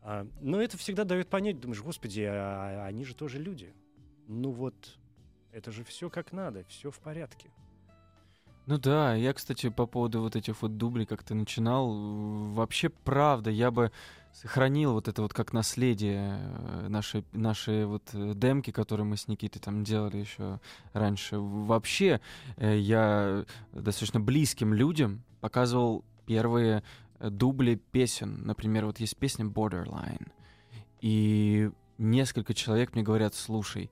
[0.00, 3.72] А, но это всегда дает понять, думаешь, господи, а они же тоже люди.
[4.26, 4.98] Ну вот,
[5.52, 7.50] это же все как надо, все в порядке.
[8.66, 11.92] Ну да, я, кстати, по поводу вот этих вот дублей, как ты начинал,
[12.52, 13.90] вообще правда, я бы
[14.32, 19.28] сохранил вот это вот как наследие э, наши, наши вот э, демки, которые мы с
[19.28, 20.60] Никитой там делали еще
[20.92, 21.38] раньше.
[21.38, 22.20] Вообще
[22.56, 26.82] э, я достаточно близким людям показывал первые
[27.18, 28.46] дубли песен.
[28.46, 30.30] Например, вот есть песня Borderline.
[31.00, 33.90] И несколько человек мне говорят, слушай,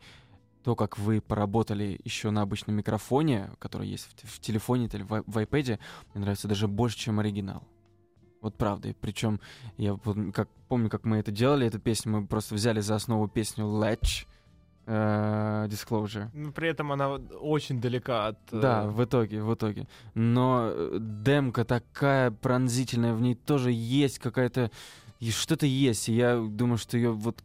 [0.62, 5.38] то, как вы поработали еще на обычном микрофоне, который есть в, телефоне или в, в
[5.38, 5.78] iPad,
[6.14, 7.62] мне нравится даже больше, чем оригинал.
[8.42, 8.94] Вот правда.
[9.00, 9.40] Причем
[9.76, 9.98] я
[10.32, 14.26] как, помню, как мы это делали, эту песню мы просто взяли за основу песню Latch
[14.86, 16.30] э, Disclosure.
[16.32, 18.38] Но при этом она очень далека от...
[18.52, 19.88] э, Да, в итоге, в итоге.
[20.14, 24.70] Но э, демка такая пронзительная, в ней тоже есть какая-то...
[25.18, 27.42] и Что-то есть, и я думаю, что ее вот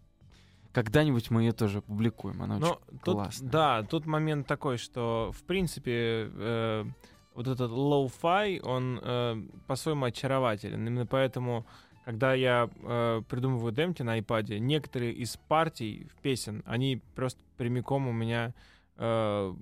[0.76, 2.44] когда-нибудь мы ее тоже публикуем.
[2.44, 3.50] Она Но очень тут, классная.
[3.50, 6.86] да, тут момент такой, что в принципе э,
[7.34, 10.86] вот этот low-fi, он э, по-своему очарователен.
[10.86, 11.66] Именно поэтому,
[12.04, 18.10] когда я э, придумываю демки на iPad, некоторые из партий в песен, они просто прямиком
[18.10, 18.54] у меня
[18.98, 19.54] э,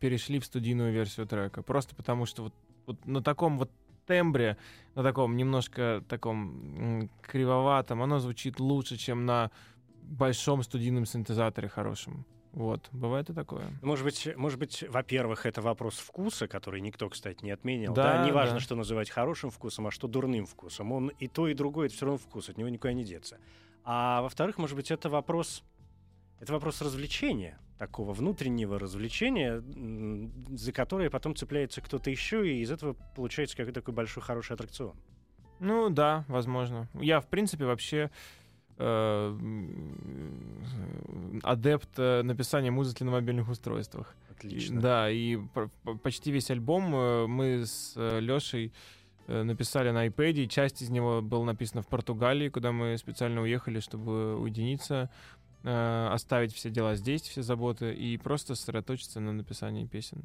[0.00, 1.62] перешли в студийную версию трека.
[1.62, 2.54] Просто потому что вот,
[2.86, 3.70] вот на таком вот
[4.06, 4.56] тембре,
[4.94, 9.50] на таком немножко таком кривоватом, оно звучит лучше, чем на
[10.02, 12.24] большом студийном синтезаторе хорошем.
[12.52, 13.64] Вот, бывает и такое.
[13.80, 17.94] Может быть, может быть, во-первых, это вопрос вкуса, который никто, кстати, не отменял.
[17.94, 18.60] Да, Да, неважно, да.
[18.60, 20.92] что называть хорошим вкусом, а что дурным вкусом.
[20.92, 23.38] Он и то, и другое, это все равно вкус, от него никуда не деться.
[23.84, 25.64] А во-вторых, может быть, это вопрос,
[26.40, 29.62] это вопрос развлечения, такого внутреннего развлечения,
[30.54, 34.94] за которое потом цепляется кто-то еще, и из этого получается какой-то такой большой хороший аттракцион.
[35.58, 36.88] Ну да, возможно.
[36.94, 38.10] Я, в принципе, вообще
[41.42, 44.14] адепт э, написания музыки на мобильных устройствах.
[44.30, 44.80] Отлично.
[44.80, 48.72] Да, и пр- п- почти весь альбом э, мы с Лешей
[49.28, 53.78] написали на iPad, и часть из него была написана в Португалии, куда мы специально уехали,
[53.78, 55.10] чтобы уединиться,
[55.62, 60.22] э, оставить все дела здесь, все заботы, и просто сосредоточиться на написании песен.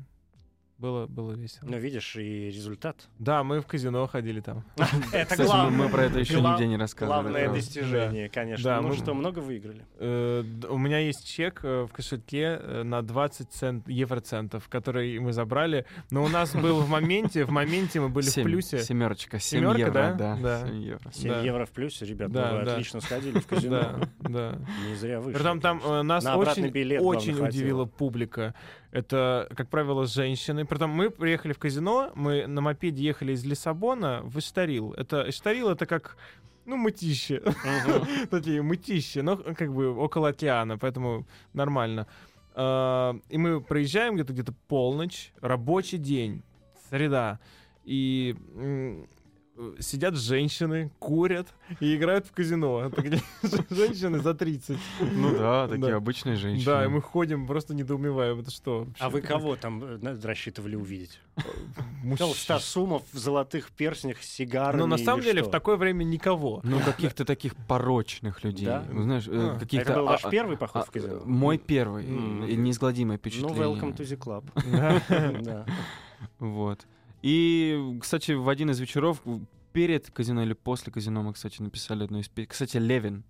[0.77, 1.67] Было, было весело.
[1.67, 3.07] Ну, видишь, и результат.
[3.17, 4.63] Да, мы в казино ходили там.
[5.11, 7.21] Это Кстати, мы, про это еще нигде не рассказывали.
[7.31, 8.63] Главное достижение, конечно.
[8.63, 9.83] Да, ну мы- что, много выиграли?
[9.97, 15.33] Э, У меня есть чек э, в кошельке э, на 20 цент, евроцентов, который мы
[15.33, 15.87] забрали.
[16.11, 18.77] Но у нас был в моменте, в моменте мы были в плюсе.
[18.83, 20.13] Семерочка, 7 Семерка, евро, да?
[20.13, 20.37] да.
[20.41, 20.67] Да.
[20.67, 21.11] 7 евро.
[21.11, 21.41] 7 Да.
[21.41, 23.79] евро в плюсе, ребят, вы отлично сходили в казино.
[24.19, 24.61] Да, да.
[24.87, 25.41] Не зря вышли.
[25.41, 28.53] Там нас очень, главное, удивила публика.
[28.91, 30.65] Это, как правило, женщины.
[30.65, 34.93] Притом мы приехали в казино, мы на мопеде ехали из Лиссабона в Иштарил.
[34.93, 36.17] Это Иштарил это как
[36.65, 37.41] ну, мытище.
[38.29, 42.07] Такие мытища, но как бы около океана, поэтому нормально.
[42.55, 46.43] А, И мы проезжаем где-то где-то полночь, рабочий день,
[46.89, 47.39] среда,
[47.85, 48.35] и
[49.79, 51.47] сидят женщины, курят
[51.79, 52.81] и играют в казино.
[52.85, 53.19] Это где
[53.69, 54.77] женщины за 30.
[55.13, 56.65] Ну да, такие обычные женщины.
[56.65, 58.87] Да, и мы ходим, просто недоумеваем, это что?
[58.99, 61.19] А вы кого там э, рассчитывали увидеть?
[62.17, 66.61] Толстосумов в золотых перстнях с сигарами Ну, на самом деле, в такое время никого.
[66.63, 68.65] Ну, каких-то таких порочных людей.
[68.65, 68.85] Да?
[68.89, 69.59] Ну, знаешь, э, А.
[69.59, 69.91] Каких-то...
[69.91, 71.21] Это был а- ваш а- первый поход в казино?
[71.25, 72.05] Мой первый.
[72.05, 73.57] Э, Неизгладимое Ну, впечатление.
[73.57, 75.65] welcome to the club.
[76.39, 76.85] Вот.
[77.21, 79.21] И, кстати, в один из вечеров,
[79.73, 82.49] перед казино или после казино, мы, кстати, написали одну из песен.
[82.49, 83.23] Кстати, Левин,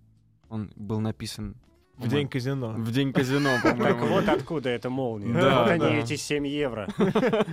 [0.48, 1.56] он был написан
[1.96, 2.72] В день казино.
[2.72, 5.32] в день казино, Так вот откуда эта молния.
[5.32, 5.94] Да, вот они, да.
[5.94, 6.88] эти 7 евро.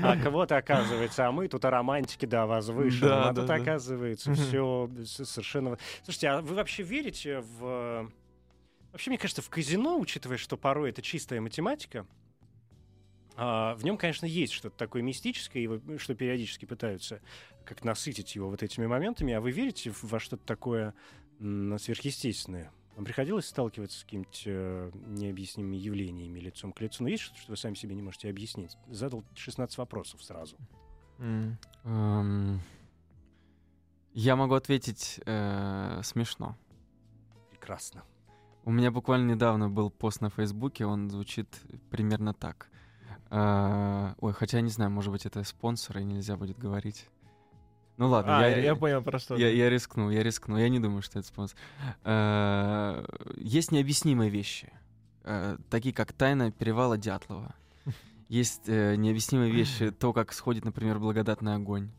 [0.03, 3.09] А кого-то оказывается, а мы тут о романтике, да, возвышенном.
[3.09, 3.55] Да, а да, тут да.
[3.55, 5.77] оказывается все совершенно...
[6.03, 8.11] Слушайте, а вы вообще верите в...
[8.91, 12.05] Вообще, мне кажется, в казино, учитывая, что порой это чистая математика,
[13.35, 17.21] в нем, конечно, есть что-то такое мистическое, что периодически пытаются
[17.65, 19.33] как насытить его вот этими моментами.
[19.33, 20.93] А вы верите во что-то такое
[21.39, 22.71] сверхъестественное?
[22.95, 27.03] Вам приходилось сталкиваться с какими-то э, необъяснимыми явлениями лицом к лицу?
[27.03, 28.77] Но есть что-то, что вы сами себе не можете объяснить?
[28.87, 30.55] Задал 16 вопросов сразу.
[31.19, 32.61] Эм,
[34.13, 36.57] Я могу ответить э, смешно.
[37.51, 38.03] Прекрасно.
[38.63, 41.49] У меня буквально недавно был пост на Фейсбуке, он звучит
[41.91, 42.69] примерно так.
[43.35, 47.05] Э, Ой, хотя я не знаю, может быть, это спонсоры, и нельзя будет говорить.
[47.97, 49.35] Ну ладно, А, я, я, понял про что.
[49.35, 50.57] я, я рискну, я рискну.
[50.57, 51.57] Я не думаю, что это спонсор.
[52.03, 54.71] Э, Есть необъяснимые вещи,
[55.23, 57.55] э, такие как тайна перевала Дятлова.
[58.29, 61.91] Есть э, необъяснимые вещи, то, как сходит, например, благодатный огонь.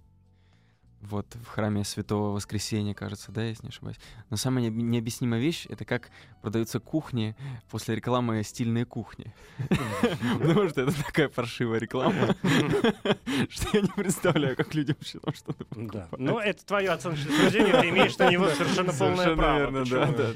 [1.11, 3.97] Вот, в храме Святого Воскресения, кажется, да, если не ошибаюсь.
[4.31, 6.11] Но самая необ- необъяснимая вещь— это как
[6.43, 7.37] продаются кухни
[7.71, 9.33] после рекламы «Стильные кухни».
[10.41, 12.35] Потому что это такая паршивая реклама,
[13.51, 16.01] что я не представляю, как людям вообще там что-то Да.
[16.03, 16.19] покупать.
[16.21, 19.85] Но это твое оценочное суждение, ты имеешь на него совершенно полное право.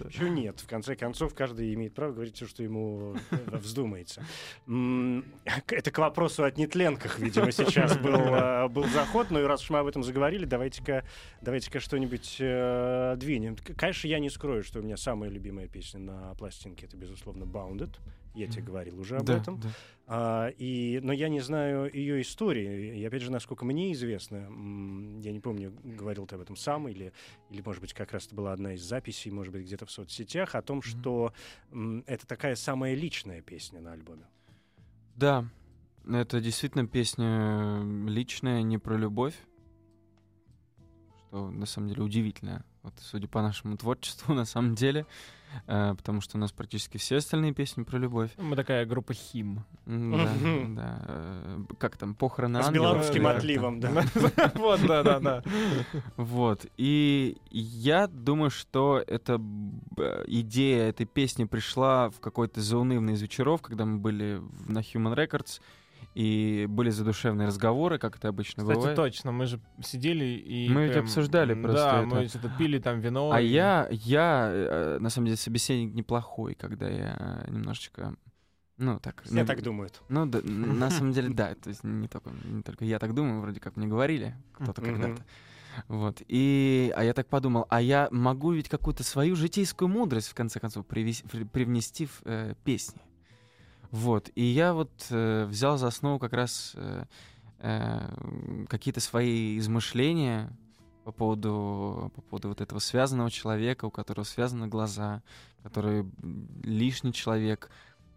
[0.04, 0.60] Почему- нет?
[0.60, 4.24] В конце концов, каждый имеет право говорить все, что ему э, вздумается.
[5.66, 9.30] Это к вопросу о нетленках, видимо, сейчас был, э, был заход.
[9.30, 11.04] Ну и раз уж мы об этом заговорили, давайте-ка
[11.40, 13.56] давайте-ка что-нибудь э, двинем.
[13.56, 17.96] Конечно, я не скрою, что у меня самая любимая песня на пластинке— это, безусловно, «Bounded».
[18.34, 19.58] Я тебе говорил уже об Да, этом.
[19.58, 19.68] да.
[20.06, 22.96] А, и, но я не знаю ее истории.
[23.00, 24.36] И опять же, насколько мне известно,
[25.20, 27.12] я не помню, говорил ты об этом сам, или,
[27.50, 30.54] или может быть, как раз это была одна из записей, может быть, где-то в соцсетях,
[30.54, 31.32] о том, что
[31.72, 34.26] м, это такая самая личная песня на альбоме.
[35.16, 35.44] Да,
[36.08, 39.34] это действительно песня личная, не про любовь.
[41.30, 42.64] Что на самом деле удивительно.
[42.82, 45.06] Вот, судя по нашему творчеству, на самом деле.
[45.68, 48.30] э, потому что у нас практически все остальные песни про любовь.
[48.36, 49.64] Мы такая группа хим.
[49.86, 50.28] Да,
[50.68, 51.04] да.
[51.06, 53.90] э, Как там, похороны С ангелов, белорусским да, отливом, да.
[54.56, 55.42] Вот, да, да, да.
[56.16, 56.66] Вот.
[56.76, 59.40] И я думаю, что эта
[60.26, 65.60] идея этой песни пришла в какой-то заунывный из вечеров, когда мы были на Human Records,
[66.14, 68.96] и были задушевные разговоры, как это обычно Кстати, бывает.
[68.96, 70.68] точно, мы же сидели и...
[70.68, 72.06] Мы ведь прям, обсуждали м, просто Да, это.
[72.06, 73.30] мы что-то пили там вино.
[73.32, 78.16] А и- я, я, э, на самом деле, собеседник неплохой, когда я немножечко,
[78.76, 79.22] ну, так...
[79.22, 80.02] Все ну, так думают.
[80.08, 81.54] Ну, да, на самом деле, да.
[81.54, 85.24] То есть не только, не только я так думаю, вроде как мне говорили кто-то когда-то.
[85.86, 86.22] Вот.
[86.26, 90.58] И, а я так подумал, а я могу ведь какую-то свою житейскую мудрость, в конце
[90.58, 93.00] концов, привнести в э, песни.
[93.90, 94.30] Вот.
[94.34, 97.04] И я вот э, взял за основу как раз э,
[97.58, 100.50] э, какие-то свои измышления
[101.04, 105.22] по поводу, по поводу вот этого связанного человека, у которого связаны глаза,
[105.62, 106.04] который
[106.62, 107.70] лишний человек,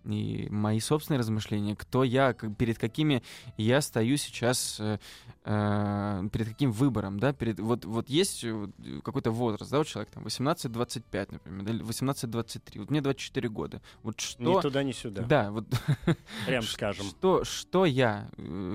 [0.06, 3.24] и мои собственные размышления, кто я, перед какими
[3.58, 4.99] я стою сейчас, э,
[5.45, 8.68] э, перед каким выбором, да, перед, вот, вот есть э,
[9.04, 14.20] какой-то возраст, да, у человека там 18-25, например, или 18-23, вот мне 24 года, вот
[14.20, 14.43] что...
[14.43, 15.24] Ни туда, ни сюда.
[15.24, 15.66] Да, вот
[16.45, 17.06] Прям скажем.
[17.06, 18.30] Что, что я,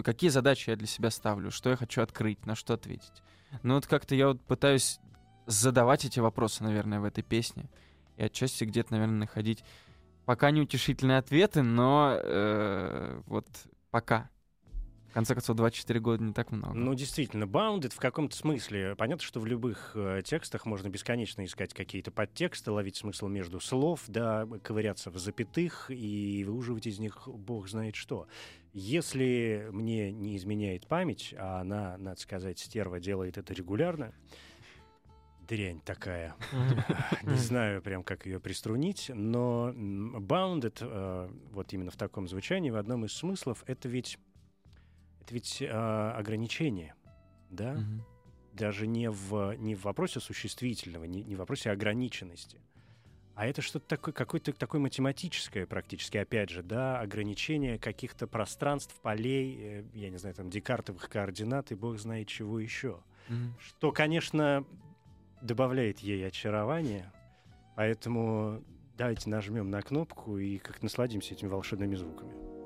[0.05, 3.23] какие задачи я для себя ставлю, что я хочу открыть, на что ответить.
[3.63, 5.01] Ну вот как-то я вот пытаюсь
[5.47, 7.69] задавать эти вопросы, наверное, в этой песне.
[8.17, 9.65] И отчасти где-то, наверное, находить
[10.29, 13.47] пока неутешительные ответы, но э, вот
[13.91, 14.29] пока.
[15.09, 16.75] В конце концов, 24 года не так много.
[16.75, 18.95] Ну, действительно, bounded в каком-то смысле.
[18.95, 24.03] Понятно, что в любых э, текстах можно бесконечно искать какие-то подтексты, ловить смысл между слов,
[24.07, 28.29] да, ковыряться в запятых и выуживать из них бог знает что.
[28.75, 34.13] Если мне не изменяет память, а она, надо сказать, стерва делает это регулярно,
[35.49, 36.37] дрянь такая.
[37.23, 42.77] Не знаю прям, как ее приструнить, но bounded, э, вот именно в таком звучании, в
[42.77, 44.19] одном из смыслов, это ведь,
[45.23, 46.95] это ведь э, ограничение,
[47.51, 47.83] да?
[48.53, 52.61] Даже не в, не в вопросе существительного, не, не в вопросе ограниченности,
[53.35, 59.57] а это что-то такое, какое-то такое математическое практически, опять же, да, ограничение каких-то пространств, полей,
[59.61, 63.55] э, я не знаю, там, декартовых координат и бог знает чего еще Мгм.
[63.61, 64.65] что, конечно,
[65.41, 67.13] добавляет ей очарование.
[67.77, 68.63] Поэтому
[68.97, 72.58] давайте нажмем на кнопку и как насладимся этими волшебными звуками.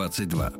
[0.00, 0.52] 22.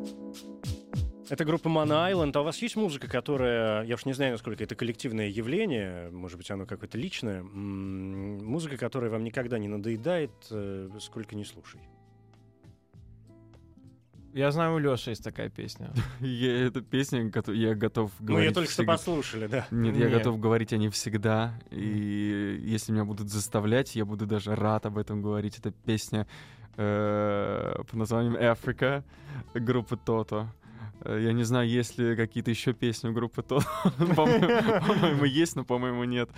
[1.30, 2.32] Это группа Mana Island.
[2.34, 6.36] А у вас есть музыка, которая, я уж не знаю, насколько это коллективное явление, может
[6.36, 11.80] быть, оно какое-то личное, музыка, которая вам никогда не надоедает, э, сколько не слушай.
[14.32, 15.92] Я знаю, у Лёши есть такая песня.
[16.20, 18.92] Я, эта песня, я готов Мы говорить ее только что всегда.
[18.92, 19.66] послушали, да.
[19.70, 20.18] Нет, я Нет.
[20.18, 21.58] готов говорить о ней всегда.
[21.70, 25.58] И если меня будут заставлять, я буду даже рад об этом говорить.
[25.58, 26.26] Это песня
[26.76, 29.02] э, под названием Africa
[29.54, 30.48] группы Тото.
[31.04, 33.64] Э, Я не знаю, есть ли какие-то еще песни у группы Тото.
[34.16, 36.30] По-моему, есть, но, по-моему, нет.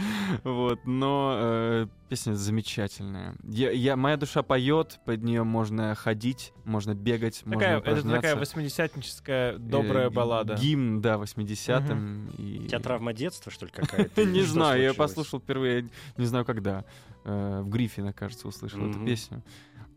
[0.44, 0.80] Вот.
[0.84, 3.34] Но э, песня замечательная.
[3.42, 8.36] Я, я- моя душа поет, под нее можно ходить, можно бегать, Такая, можно это такая
[8.36, 10.54] восьмидесятническая добрая Э, баллада.
[10.54, 12.28] Гимн, да, 80-м.
[12.38, 14.24] и- У тебя травма детства, что ли, какая-то?
[14.32, 16.84] Не знаю, я послушал впервые, не знаю когда.
[17.24, 19.42] Э, В Гриффино, кажется, услышал эту песню.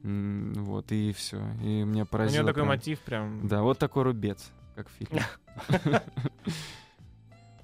[0.08, 1.38] Вот, и все.
[1.64, 2.43] И У поразило.
[2.43, 2.68] нее такой прям.
[2.68, 3.47] мотив прям.
[3.47, 5.24] Да, вот такой рубец, как в фильме.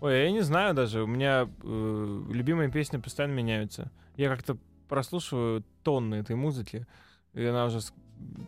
[0.02, 1.04] Ой, я не знаю даже.
[1.04, 3.92] У меня э, любимые песни постоянно меняются.
[4.18, 4.58] Я как-то
[4.90, 6.88] прослушиваю тонны этой музыки,
[7.34, 7.94] и она уже с-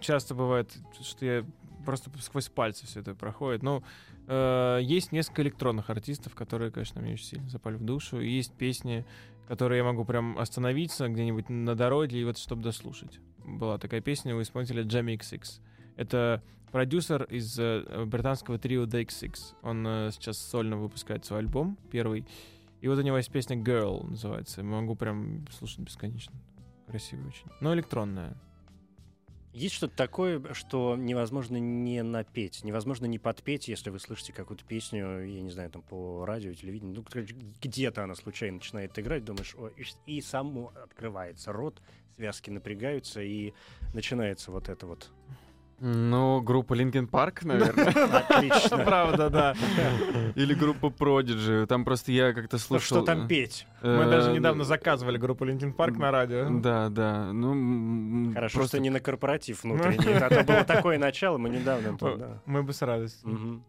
[0.01, 1.45] часто бывает, что я
[1.85, 3.61] просто сквозь пальцы все это проходит.
[3.61, 3.83] Ну,
[4.27, 8.19] э, есть несколько электронных артистов, которые, конечно, мне очень сильно запали в душу.
[8.19, 9.05] И есть песни,
[9.47, 13.19] которые я могу прям остановиться где-нибудь на дороге, и вот чтобы дослушать.
[13.45, 15.61] Была такая песня у исполнителя Jamie XX.
[15.95, 16.41] Это
[16.71, 19.55] продюсер из э, британского трио The X6.
[19.61, 22.25] Он э, сейчас сольно выпускает свой альбом, первый.
[22.81, 24.63] И вот у него есть песня Girl называется.
[24.63, 26.33] Могу прям слушать бесконечно.
[26.87, 27.47] Красивая очень.
[27.61, 28.35] Но электронная.
[29.53, 35.23] Есть что-то такое, что невозможно не напеть, невозможно не подпеть, если вы слышите какую-то песню,
[35.23, 37.23] я не знаю, там по радио, телевидению, ну,
[37.61, 41.83] где-то она случайно начинает играть, думаешь, «Ой», и, и само открывается рот,
[42.15, 43.53] связки напрягаются, и
[43.93, 45.11] начинается вот это вот.
[45.85, 47.87] Ну, группа Linkin Park, наверное.
[48.19, 48.77] Отлично.
[48.77, 49.53] Правда, да.
[50.35, 51.65] Или группа Prodigy.
[51.65, 52.97] Там просто я как-то Ну, слушал...
[52.99, 53.67] Что там петь?
[53.81, 56.47] Мы даже э, недавно заказывали группу Linkin Park на радио.
[56.61, 57.33] Да, да.
[57.33, 60.13] Ну, Хорошо, просто что не на корпоратив внутренний.
[60.13, 61.97] А то было такое начало, мы недавно.
[62.45, 63.61] Мы бы с радостью.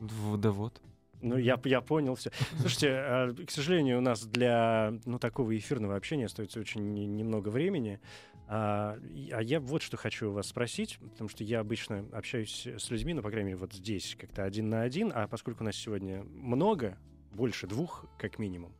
[0.00, 0.80] Да вот.
[1.20, 2.30] Ну, я, я понял все.
[2.60, 7.48] Слушайте, а, к сожалению, у нас для ну, такого эфирного общения остается очень не- немного
[7.48, 8.00] времени.
[8.50, 8.98] А,
[9.32, 13.12] а я вот что хочу у вас спросить, потому что я обычно общаюсь с людьми,
[13.12, 16.24] ну, по крайней мере, вот здесь как-то один на один, а поскольку у нас сегодня
[16.24, 16.96] много,
[17.32, 18.72] больше двух, как минимум,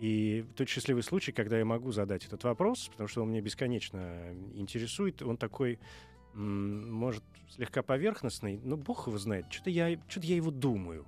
[0.00, 4.34] и тот счастливый случай, когда я могу задать этот вопрос, потому что он меня бесконечно
[4.54, 5.78] интересует, он такой,
[6.34, 11.06] может, слегка поверхностный, но бог его знает, что-то я, что-то я его думаю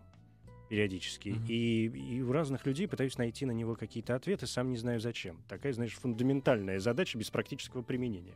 [0.68, 1.30] периодически.
[1.30, 1.44] Мгм.
[1.48, 5.38] И, и у разных людей пытаюсь найти на него какие-то ответы, сам не знаю зачем.
[5.48, 8.34] Такая, знаешь, фундаментальная задача без практического применения.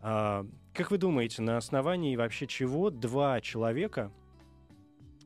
[0.00, 4.12] А, как вы думаете, на основании вообще чего два человека,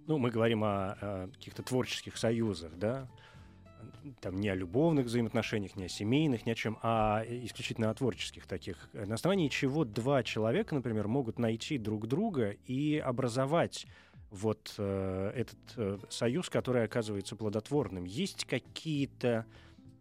[0.07, 3.09] ну, мы говорим о, о каких-то творческих союзах, да,
[4.21, 8.47] там не о любовных взаимоотношениях, не о семейных, ни о чем, а исключительно о творческих
[8.47, 8.89] таких.
[8.93, 13.87] На основании чего два человека, например, могут найти друг друга и образовать
[14.31, 18.05] вот э, этот э, союз, который оказывается плодотворным.
[18.05, 19.47] Есть какие-то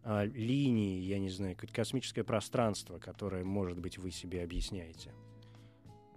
[0.02, 5.12] а, линии, я не знаю, какое-то космическое пространство, которое, может быть, вы себе объясняете?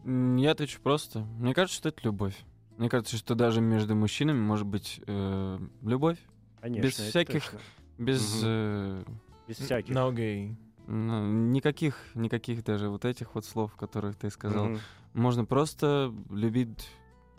[0.06, 1.20] Я отвечу просто.
[1.40, 2.36] Мне кажется, что это любовь.
[2.78, 6.18] Мне кажется, что даже между мужчинами может быть э, любовь.
[6.62, 7.60] Конечно, Без всяких- точно.
[7.98, 8.44] Без Мгм.
[8.46, 9.04] э,
[9.48, 9.94] Без всяких.
[9.94, 10.56] No gay.
[10.88, 14.68] ну, никаких, никаких даже вот этих вот слов, которых ты сказал.
[14.70, 14.80] Мгм.
[15.14, 16.90] Можно просто любить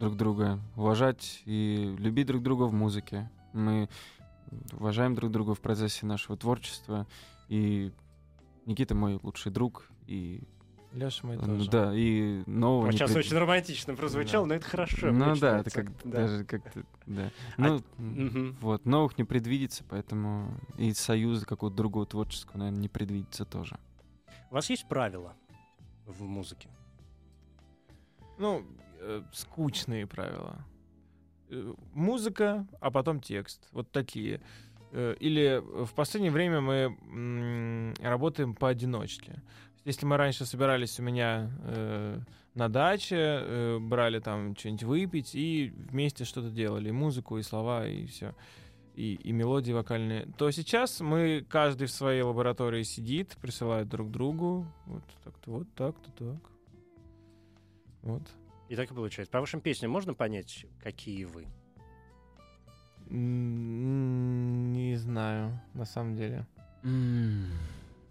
[0.02, 3.30] друг друга, уважать и любить друг друга в музыке.
[3.52, 3.88] Мы
[4.72, 7.06] уважаем друг друга в процессе нашего творчества.
[7.48, 7.92] И
[8.66, 9.88] Никита мой лучший друг.
[10.08, 10.42] И
[10.92, 11.70] Леша мой тоже.
[11.70, 12.82] да, и нового.
[12.86, 14.48] Вот не сейчас пред- очень романтично прозвучало, Да.
[14.48, 15.12] но это хорошо.
[15.12, 16.10] Ну да, это как Да.
[16.10, 17.30] даже как-то да.
[17.56, 18.56] А Ну Мгм.
[18.60, 23.78] вот новых не предвидится, поэтому и союза какого-то другого творческого, наверное, не предвидится тоже.
[24.50, 25.34] У вас есть правила
[26.06, 26.68] в музыке?
[28.38, 28.64] Ну,
[29.02, 30.64] э, скучные правила.
[31.50, 33.68] Э, Музыка, а потом текст.
[33.72, 34.40] Вот такие.
[34.92, 39.42] Э, Или в последнее время мы м, работаем поодиночке.
[39.84, 42.20] Если мы раньше собирались у меня э,
[42.54, 47.86] на даче, э, брали там что-нибудь выпить и вместе что-то делали, и музыку, и слова,
[47.86, 48.34] и все,
[48.94, 54.66] и, и мелодии вокальные, то сейчас мы каждый в своей лаборатории сидит, присылает друг другу,
[54.86, 56.50] вот так-то, вот так-то, так.
[58.02, 58.22] Вот.
[58.72, 59.30] И так и получается.
[59.30, 61.46] По вашим песням можно понять, какие вы?
[63.10, 66.46] Не знаю, на самом деле.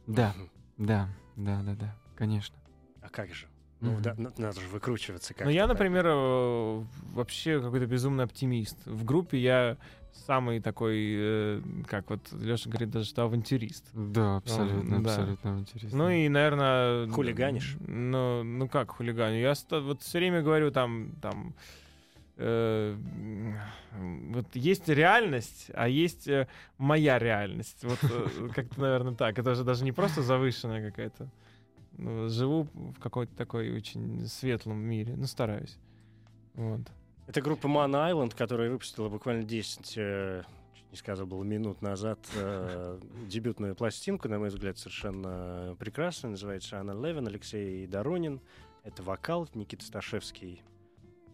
[0.06, 0.36] Да,
[0.78, 2.56] да, да, да, да, конечно.
[3.02, 3.48] А как же?
[3.80, 8.86] Ну, да, надо же выкручиваться как Ну, я, например, э, вообще какой-то безумный оптимист.
[8.86, 9.78] В группе я
[10.14, 13.86] самый такой, э, как вот Леша говорит, даже что авантюрист.
[13.94, 15.10] Да, абсолютно, да.
[15.10, 15.98] абсолютно интересно.
[15.98, 17.08] Ну и, наверное...
[17.08, 17.78] Хулиганишь?
[17.88, 19.40] Ну, ну как хулиганю?
[19.40, 21.54] Я вот все время говорю там, там
[22.38, 22.96] э,
[24.30, 26.48] вот есть реальность, а есть э,
[26.78, 27.84] моя реальность.
[27.84, 29.38] Вот э, как-то, наверное, так.
[29.38, 31.30] Это же даже не просто завышенная какая-то.
[31.98, 35.14] Ну, живу в какой-то такой очень светлом мире.
[35.16, 35.78] Ну, стараюсь.
[36.54, 36.82] Вот.
[37.32, 40.44] Это группа Man Island, которая выпустила буквально 10, э,
[40.76, 46.32] чуть не сказал, было минут назад, э, дебютную пластинку, на мой взгляд, совершенно прекрасная.
[46.32, 48.42] Называется Анна Левин, Алексей Доронин.
[48.84, 50.62] Это вокал, Никита Сташевский.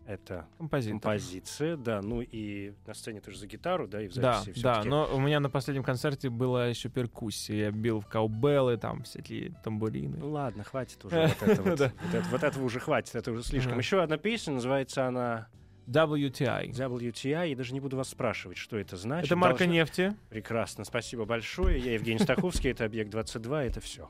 [0.05, 0.91] Это Композитор.
[1.01, 2.01] композиция, да.
[2.03, 4.89] Ну и на сцене тоже за гитару, да, и в Да, записи да, всё-таки.
[4.89, 7.55] но у меня на последнем концерте была еще перкуссия.
[7.57, 10.17] Я бил в каубеллы, там всякие тамбурины.
[10.17, 11.91] Ну ладно, хватит уже вот, это вот, Да.
[12.03, 13.79] вот, это- вот этого уже хватит, это уже слишком.
[13.79, 15.47] Еще одна песня, называется она
[15.87, 16.71] WTI.
[16.71, 19.27] WTI, и даже не буду вас спрашивать, что это значит.
[19.27, 20.15] Это марка Должна- нефти.
[20.29, 21.79] Прекрасно, спасибо большое.
[21.79, 24.09] Я Евгений Стаховский, это «Объект-22», это все.